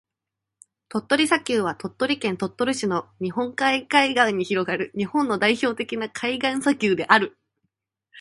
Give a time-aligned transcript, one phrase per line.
[0.89, 7.37] 鳥取砂丘は、鳥取県鳥取市の日本海海岸に広がる日本の代表的な海岸砂丘である。